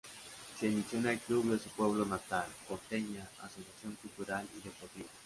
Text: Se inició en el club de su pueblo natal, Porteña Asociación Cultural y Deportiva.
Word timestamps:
Se 0.59 0.65
inició 0.67 0.97
en 0.97 1.05
el 1.05 1.19
club 1.19 1.45
de 1.51 1.59
su 1.59 1.69
pueblo 1.69 2.03
natal, 2.05 2.47
Porteña 2.67 3.29
Asociación 3.39 3.95
Cultural 4.01 4.49
y 4.57 4.61
Deportiva. 4.67 5.09